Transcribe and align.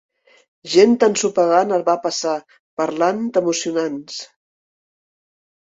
Gent 0.75 0.95
ensopegant 1.07 1.75
el 1.77 1.83
va 1.91 1.95
passar, 2.07 2.33
parlant 2.83 3.21
emocionants. 3.43 4.21